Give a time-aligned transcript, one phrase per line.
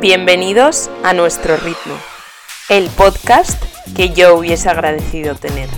[0.00, 1.98] Bienvenidos a Nuestro Ritmo,
[2.68, 3.62] el podcast
[3.96, 5.70] que yo hubiese agradecido tener.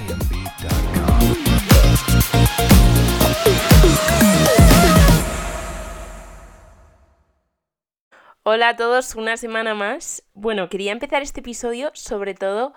[8.42, 10.24] Hola a todos, una semana más.
[10.34, 12.74] Bueno, quería empezar este episodio sobre todo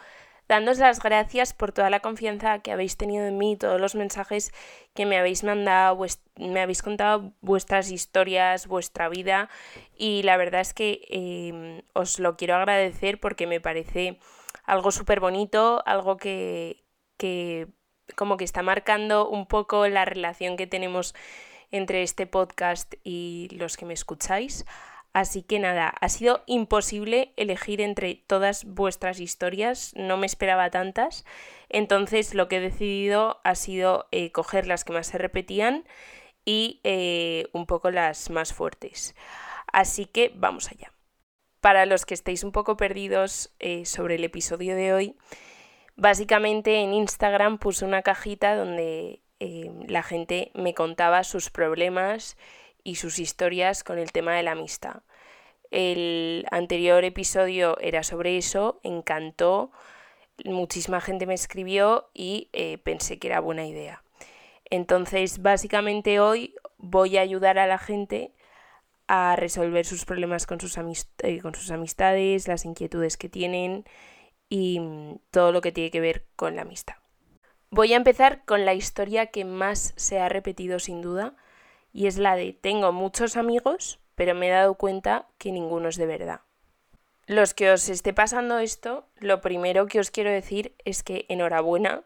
[0.51, 4.51] dándos las gracias por toda la confianza que habéis tenido en mí, todos los mensajes
[4.93, 5.97] que me habéis mandado,
[6.35, 9.49] me habéis contado vuestras historias, vuestra vida
[9.95, 14.19] y la verdad es que em, os lo quiero agradecer porque me parece
[14.65, 16.83] algo súper bonito, algo que,
[17.15, 17.69] que
[18.17, 21.15] como que está marcando un poco la relación que tenemos
[21.71, 24.65] entre este podcast y los que me escucháis.
[25.13, 31.25] Así que nada, ha sido imposible elegir entre todas vuestras historias, no me esperaba tantas,
[31.67, 35.83] entonces lo que he decidido ha sido eh, coger las que más se repetían
[36.45, 39.13] y eh, un poco las más fuertes.
[39.73, 40.93] Así que vamos allá.
[41.59, 45.17] Para los que estéis un poco perdidos eh, sobre el episodio de hoy,
[45.97, 49.21] básicamente en Instagram puse una cajita donde
[49.87, 52.37] la gente me contaba sus problemas
[52.83, 55.03] y sus historias con el tema de la amistad.
[55.71, 59.71] El anterior episodio era sobre eso, encantó,
[60.45, 64.03] muchísima gente me escribió y eh, pensé que era buena idea.
[64.69, 68.33] Entonces, básicamente hoy voy a ayudar a la gente
[69.07, 73.85] a resolver sus problemas con sus, eh, amistades, las inquietudes que tienen
[74.47, 76.95] y mm, todo lo que tiene que ver con la amistad.
[77.69, 81.35] Voy a empezar con la historia que más se ha repetido sin duda,
[81.93, 85.97] y es la de tengo muchos amigos, pero me he dado cuenta que ninguno es
[85.97, 86.41] de verdad.
[87.27, 92.03] Los que os esté pasando esto, lo primero que os quiero decir es que enhorabuena,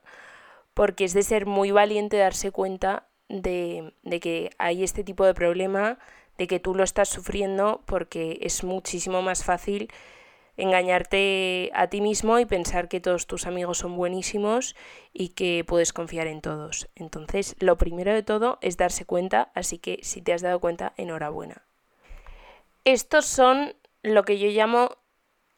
[0.73, 5.33] porque es de ser muy valiente darse cuenta de, de que hay este tipo de
[5.33, 5.97] problema,
[6.38, 9.89] de que tú lo estás sufriendo, porque es muchísimo más fácil
[10.58, 14.75] engañarte a ti mismo y pensar que todos tus amigos son buenísimos
[15.14, 16.88] y que puedes confiar en todos.
[16.96, 20.94] Entonces, lo primero de todo es darse cuenta, así que si te has dado cuenta,
[20.97, 21.63] enhorabuena.
[22.84, 24.97] Estos son lo que yo llamo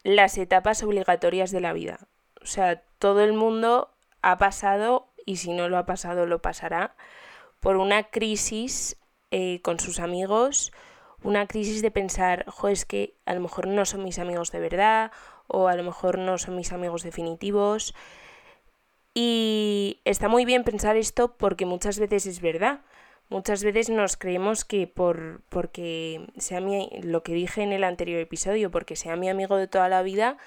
[0.02, 2.08] las etapas obligatorias de la vida.
[2.42, 3.90] O sea, todo el mundo
[4.22, 6.94] ha pasado, y si no lo ha pasado, lo pasará,
[7.60, 8.96] por una crisis
[9.30, 10.72] eh, con sus amigos,
[11.22, 14.60] una crisis de pensar, jo, es que a lo mejor no son mis amigos de
[14.60, 15.10] verdad
[15.46, 17.94] o a lo mejor no son mis amigos definitivos.
[19.14, 22.80] Y está muy bien pensar esto porque muchas veces es verdad.
[23.30, 28.20] Muchas veces nos creemos que por porque sea mi, lo que dije en el anterior
[28.20, 30.38] episodio, porque sea mi amigo de toda la vida,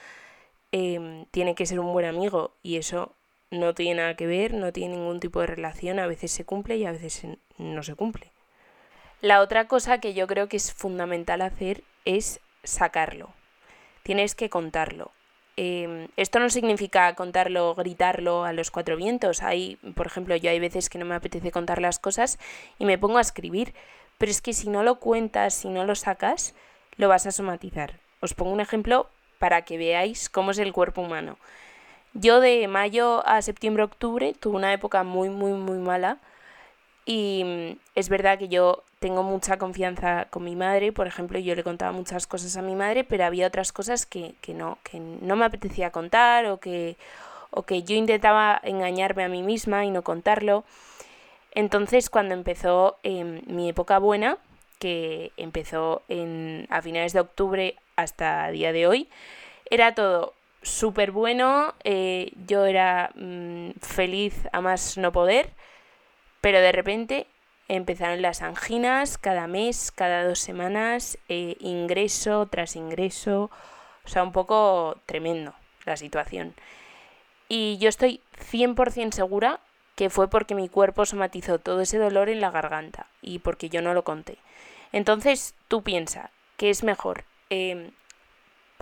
[0.71, 2.55] em, tiene que ser un buen amigo.
[2.63, 3.15] Y eso
[3.51, 5.99] no tiene nada que ver, no tiene ningún tipo de relación.
[5.99, 7.23] A veces se cumple y a veces
[7.57, 8.30] no se cumple.
[9.21, 13.29] La otra cosa que yo creo que es fundamental hacer es sacarlo.
[14.01, 15.11] Tienes que contarlo.
[15.57, 19.43] Em, esto no significa contarlo, gritarlo a los cuatro vientos.
[19.43, 22.39] Hay, por ejemplo, yo hay veces que no me apetece contar las cosas
[22.79, 23.75] y me pongo a escribir.
[24.17, 26.55] Pero es que si no lo cuentas, si no lo sacas,
[26.97, 27.99] lo vas a somatizar.
[28.21, 31.37] Os pongo un ejemplo para que veáis cómo es el cuerpo humano.
[32.13, 36.17] Yo de mayo a septiembre-octubre tuve una época muy, muy, muy mala
[37.05, 41.55] y mm, es verdad que yo tengo mucha confianza con mi madre, por ejemplo, yo
[41.55, 45.35] le contaba muchas cosas a mi madre, pero había otras cosas que, no, que no
[45.35, 46.97] me apetecía contar o que,
[47.49, 50.63] o que yo intentaba engañarme a mí misma y no contarlo.
[51.53, 54.37] Entonces, cuando empezó em, mi época buena,
[54.79, 59.09] que empezó en, a finales de octubre hasta día de hoy,
[59.69, 65.49] era todo súper bueno, eh, yo era mm, feliz a más no poder
[66.41, 67.27] pero de repente
[67.67, 73.49] empezaron las anginas cada mes, cada dos semanas, eh, ingreso tras ingreso,
[74.03, 75.53] o sea, un poco tremendo
[75.85, 76.53] la situación.
[77.47, 79.59] Y yo estoy 100% segura
[79.95, 83.81] que fue porque mi cuerpo somatizó todo ese dolor en la garganta y porque yo
[83.81, 84.37] no lo conté.
[84.91, 87.91] Entonces tú piensa que es mejor em,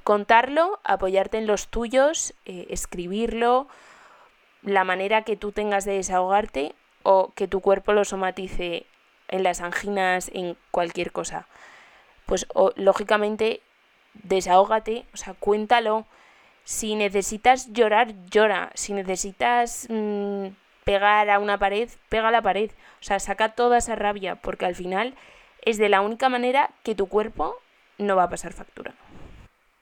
[0.03, 3.67] contarlo, apoyarte en los tuyos, eh, escribirlo,
[4.61, 6.73] la manera que tú tengas de desahogarte
[7.03, 8.85] o que tu cuerpo lo somatice
[9.27, 11.47] en las anginas, en cualquier cosa.
[12.25, 13.61] Pues lógicamente
[14.13, 16.05] desahógate, o sea, cuéntalo.
[16.63, 18.71] Si necesitas llorar, llora.
[18.75, 20.47] Si necesitas mm,
[20.83, 22.71] pegar a una pared, pega a la pared.
[23.01, 25.15] O sea, saca toda esa rabia, porque al final
[25.63, 27.55] es de la única manera que tu cuerpo
[27.97, 28.93] no va a pasar factura.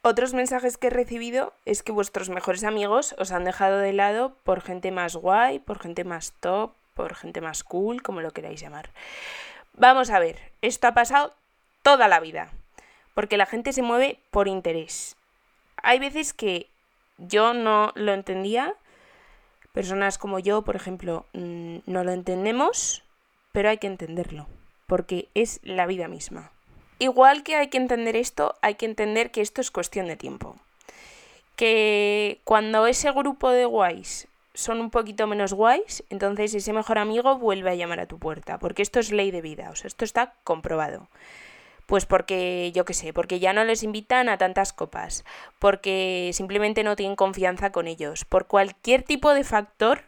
[0.02, 4.36] Otros mensajes que he recibido es que vuestros mejores amigos os han dejado de lado
[4.44, 8.60] por gente más guay, por gente más top, por gente más cool, como lo queráis
[8.60, 8.90] llamar.
[9.74, 11.34] Vamos a ver, esto ha pasado
[11.84, 12.52] toda la vida.
[13.14, 15.16] porque la gente se mueve por interés.
[15.82, 16.68] Hay veces que
[17.18, 18.76] yo no lo entendía,
[19.74, 23.02] personas como yo, por ejemplo, mm, no lo entendemos,
[23.54, 24.46] pero hay que entenderlo,
[24.86, 26.52] porque es la vida misma.
[27.00, 30.56] Igual que hay que entender esto, hay que entender que esto es cuestión de tiempo.
[31.56, 37.38] Que cuando ese grupo de guays son un poquito menos guays, entonces ese mejor amigo
[37.38, 40.04] vuelve a llamar a tu puerta, porque esto es ley de vida, o sea, esto
[40.04, 41.10] está comprobado.
[41.86, 45.24] Pues porque, yo qué sé, porque ya no les invitan a tantas copas,
[45.60, 50.02] porque simplemente no tienen confianza con ellos, por cualquier tipo de factor,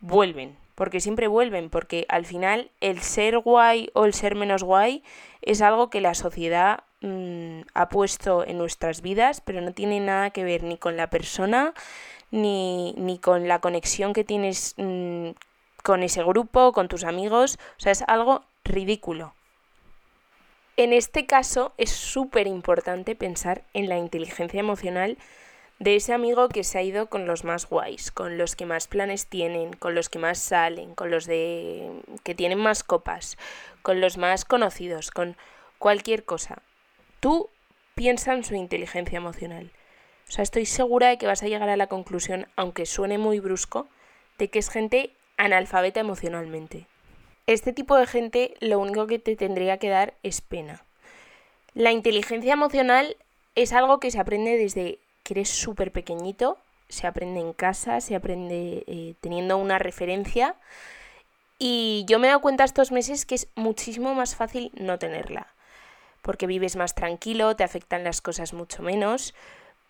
[0.00, 5.02] vuelven, porque siempre vuelven, porque al final el ser guay o el ser menos guay
[5.40, 10.28] es algo que la sociedad mm, ha puesto en nuestras vidas, pero no tiene nada
[10.28, 11.72] que ver ni con la persona,
[12.34, 15.30] ni, ni con la conexión que tienes mm,
[15.84, 17.58] con ese grupo, con tus amigos.
[17.78, 19.34] O sea, es algo ridículo.
[20.76, 25.16] En este caso es súper importante pensar en la inteligencia emocional
[25.78, 28.88] de ese amigo que se ha ido con los más guays, con los que más
[28.88, 33.36] planes tienen, con los que más salen, con los de que tienen más copas,
[33.82, 35.36] con los más conocidos, con
[35.78, 36.62] cualquier cosa.
[37.20, 37.48] Tú
[37.94, 39.70] piensa en su inteligencia emocional.
[40.28, 43.40] O sea, estoy segura de que vas a llegar a la conclusión, aunque suene muy
[43.40, 43.88] brusco,
[44.38, 46.86] de que es gente analfabeta emocionalmente.
[47.46, 50.82] Este tipo de gente lo único que te tendría que dar es pena.
[51.74, 53.16] La inteligencia emocional
[53.54, 58.14] es algo que se aprende desde que eres súper pequeñito, se aprende en casa, se
[58.14, 60.56] aprende eh, teniendo una referencia
[61.58, 65.46] y yo me he dado cuenta estos meses que es muchísimo más fácil no tenerla,
[66.22, 69.34] porque vives más tranquilo, te afectan las cosas mucho menos,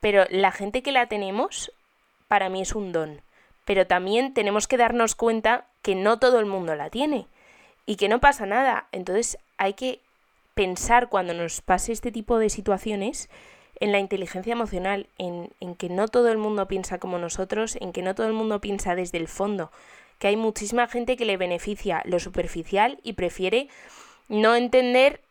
[0.05, 1.73] pero la gente que la tenemos,
[2.29, 3.23] para mí es un don.
[3.65, 7.27] Pero también tenemos que darnos cuenta que no todo el mundo la tiene
[7.87, 8.87] y que no pasa nada.
[8.93, 10.01] Entonces hay que
[10.53, 13.31] pensar cuando nos pase este tipo de situaciones
[13.81, 17.95] en la inteligencia emocional, en, en, que no todo el mundo piensa como nosotros, en
[17.95, 19.73] que no todo el mundo piensa desde el fondo,
[20.19, 23.69] que hay muchísima gente que le beneficia lo superficial y prefiere
[24.29, 25.23] no entender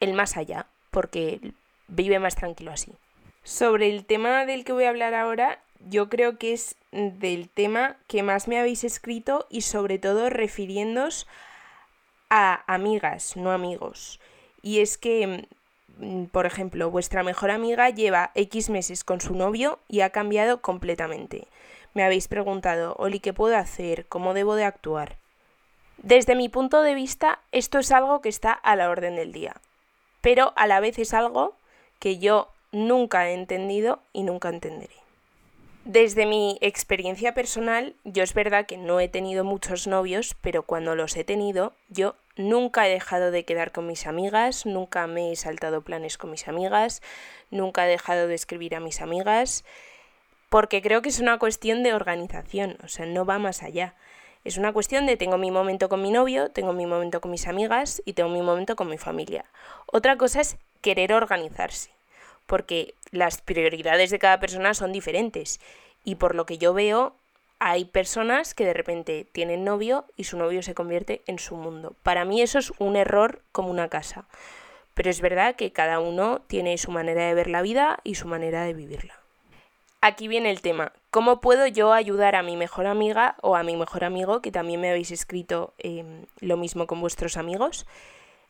[0.00, 1.52] el más allá, porque
[1.86, 2.94] vive más tranquilo así.
[3.44, 7.96] Sobre el tema del que voy a hablar ahora, yo creo que es del tema
[8.06, 11.26] que más me habéis escrito y sobre todo refiriéndoos
[12.30, 14.20] a amigas, no amigos.
[14.62, 15.48] Y es que,
[15.98, 20.62] mm, por ejemplo, vuestra mejor amiga lleva X meses con su novio y ha cambiado
[20.62, 21.48] completamente.
[21.94, 24.06] Me habéis preguntado, Oli, ¿qué puedo hacer?
[24.06, 25.18] ¿Cómo debo de actuar?
[25.98, 29.56] Desde mi punto de vista, esto es algo que está a la orden del día,
[30.20, 31.54] pero a la vez es algo
[31.98, 34.94] que yo nunca he entendido y nunca entenderé.
[35.84, 40.94] Desde mi experiencia personal, yo es verdad que no he tenido muchos novios, pero cuando
[40.94, 45.36] los he tenido, yo nunca he dejado de quedar con mis amigas, nunca me he
[45.36, 47.02] saltado planes con mis amigas,
[47.50, 49.64] nunca he dejado de escribir a mis amigas,
[50.48, 53.96] porque creo que es una cuestión de organización, o sea, no va más allá.
[54.44, 57.48] Es una cuestión de tengo mi momento con mi novio, tengo mi momento con mis
[57.48, 59.44] amigas y tengo mi momento con mi familia.
[59.86, 61.90] Otra cosa es querer organizarse
[62.52, 65.58] porque las prioridades de cada persona son diferentes.
[66.04, 67.16] Y por lo que yo veo,
[67.58, 71.96] hay personas que de repente tienen novio y su novio se convierte en su mundo.
[72.02, 74.26] Para mí eso es un error como una casa.
[74.92, 78.28] Pero es verdad que cada uno tiene su manera de ver la vida y su
[78.28, 79.18] manera de vivirla.
[80.02, 80.92] Aquí viene el tema.
[81.10, 84.78] ¿Cómo puedo yo ayudar a mi mejor amiga o a mi mejor amigo, que también
[84.78, 87.86] me habéis escrito em, lo mismo con vuestros amigos,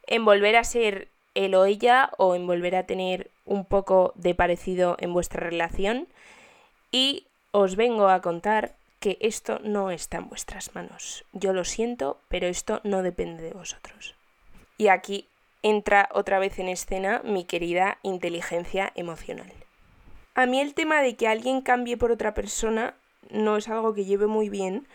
[0.09, 4.34] en volver a ser él o ella o en volver a tener un poco de
[4.34, 6.08] parecido en vuestra relación
[6.90, 11.24] y os vengo a contar que esto no está en vuestras manos.
[11.32, 14.14] Yo lo siento, pero esto no depende de vosotros.
[14.78, 15.26] Y aquí
[15.62, 19.52] entra otra vez en escena mi querida inteligencia emocional.
[20.34, 22.94] A mí el tema de que alguien cambie por otra persona
[23.30, 24.86] no es algo que lleve muy bien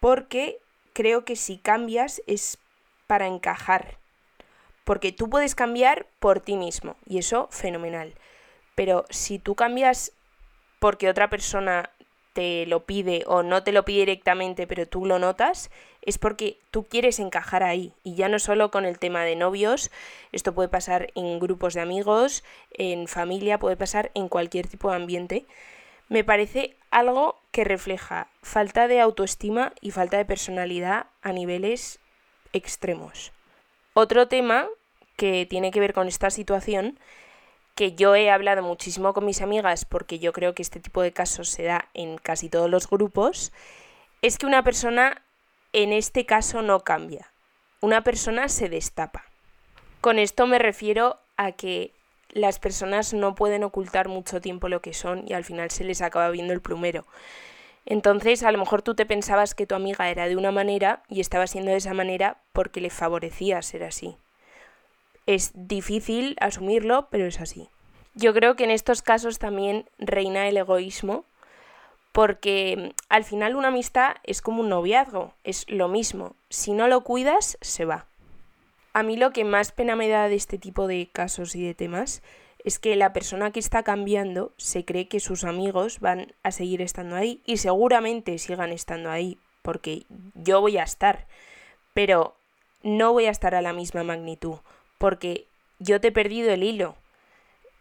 [0.00, 0.58] porque
[0.92, 2.58] creo que si cambias es
[3.06, 3.98] para encajar
[4.84, 8.14] porque tú puedes cambiar por ti mismo y eso fenomenal.
[8.74, 10.12] Pero si tú cambias
[10.78, 11.90] porque otra persona
[12.34, 15.70] te lo pide o no te lo pide directamente, pero tú lo notas,
[16.02, 17.92] es porque tú quieres encajar ahí.
[18.02, 19.90] Y ya no solo con el tema de novios,
[20.32, 24.96] esto puede pasar en grupos de amigos, en familia, puede pasar en cualquier tipo de
[24.96, 25.46] ambiente.
[26.08, 32.00] Me parece algo que refleja falta de autoestima y falta de personalidad a niveles
[32.52, 33.33] extremos.
[33.94, 34.66] Otro tema
[35.16, 36.98] que tiene que ver con esta situación,
[37.76, 41.12] que yo he hablado muchísimo con mis amigas porque yo creo que este tipo de
[41.12, 43.52] casos se da en casi todos los grupos,
[44.20, 45.22] es que una persona
[45.72, 47.30] en este caso no cambia.
[47.80, 49.24] Una persona se destapa.
[50.00, 51.92] Con esto me refiero a que
[52.30, 56.02] las personas no pueden ocultar mucho tiempo lo que son y al final se les
[56.02, 57.06] acaba viendo el plumero.
[57.86, 61.20] Entonces, a lo mejor tú te pensabas que tu amiga era de una manera y
[61.20, 64.16] estaba siendo de esa manera porque le favorecía ser así.
[65.26, 67.68] Es difícil asumirlo, pero es así.
[68.14, 71.24] Yo creo que en estos casos también reina el egoísmo,
[72.12, 76.36] porque al final una amistad es como un noviazgo, es lo mismo.
[76.48, 78.06] Si no lo cuidas, se va.
[78.92, 81.74] A mí lo que más pena me da de este tipo de casos y de
[81.74, 82.22] temas
[82.64, 86.80] es que la persona que está cambiando se cree que sus amigos van a seguir
[86.80, 90.04] estando ahí y seguramente sigan estando ahí, porque
[90.34, 91.26] yo voy a estar,
[91.92, 92.34] pero
[92.82, 94.56] no voy a estar a la misma magnitud,
[94.96, 95.46] porque
[95.78, 96.96] yo te he perdido el hilo.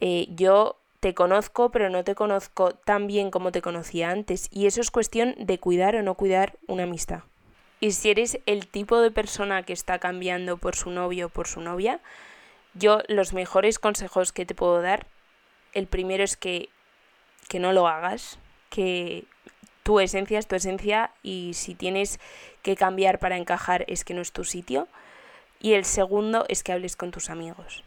[0.01, 4.67] Eh, yo te conozco, pero no te conozco tan bien como te conocía antes, y
[4.67, 7.21] eso es cuestión de cuidar o no cuidar una amistad.
[7.79, 11.47] Y si eres el tipo de persona que está cambiando por su novio o por
[11.47, 11.99] su novia,
[12.73, 15.07] yo los mejores consejos que te puedo dar,
[15.73, 16.69] el primero es que,
[17.47, 18.39] que no lo hagas,
[18.69, 19.25] que
[19.83, 22.19] tu esencia es tu esencia y si tienes
[22.61, 24.87] que cambiar para encajar es que no es tu sitio.
[25.59, 27.83] Y el segundo es que hables con tus amigos.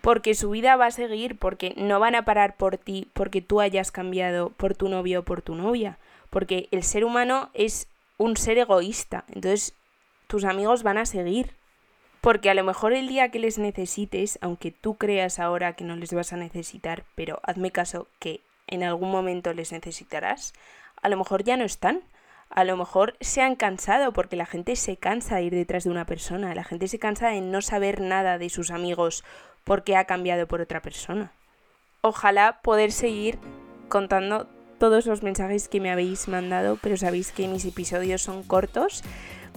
[0.00, 3.60] Porque su vida va a seguir, porque no van a parar por ti, porque tú
[3.60, 5.98] hayas cambiado por tu novio o por tu novia.
[6.30, 9.24] Porque el ser humano es un ser egoísta.
[9.28, 9.74] Entonces,
[10.26, 11.54] tus amigos van a seguir.
[12.26, 15.94] Porque a lo mejor el día que les necesites, aunque tú creas ahora que no
[15.94, 20.52] les vas a necesitar, pero hazme caso que en algún momento les necesitarás,
[21.00, 22.00] a lo mejor ya no están.
[22.50, 25.90] A lo mejor se han cansado porque la gente se cansa de ir detrás de
[25.90, 29.22] una persona, la gente se cansa de no saber nada de sus amigos
[29.62, 31.30] porque ha cambiado por otra persona.
[32.00, 33.38] Ojalá poder seguir
[33.88, 34.48] contando
[34.80, 39.04] todos los mensajes que me habéis mandado, pero sabéis que mis episodios son cortos,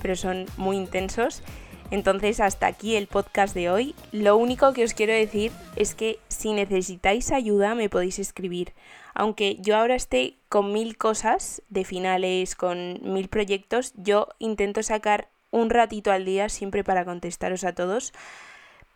[0.04, 1.42] pero son muy intensos
[1.92, 3.96] entonces hasta aquí el podcast de hoy.
[4.12, 8.74] Lo único que os quiero decir es que si necesitáis ayuda me podéis escribir.
[9.14, 15.30] Aunque yo ahora esté con mil cosas de finales, con mil proyectos, yo intento sacar
[15.52, 18.14] un ratito al día siempre para contestaros a todos.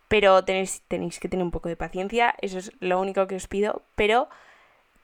[0.08, 3.48] Pero tenéis, tenéis que tener un poco de paciencia, eso es lo único que os
[3.48, 3.82] pido.
[3.96, 4.28] Pero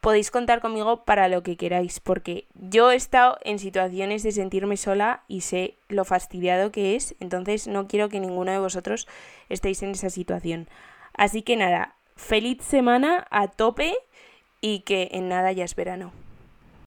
[0.01, 4.77] podéis contar conmigo para lo que queráis, porque yo he estado en situaciones de sentirme
[4.77, 9.07] sola y sé lo fastidiado que es, entonces no quiero que ninguno de vosotros
[9.49, 10.69] estéis en esa situación.
[11.13, 13.95] Así que nada, feliz semana a tope
[14.61, 16.13] y que en nada ya es verano.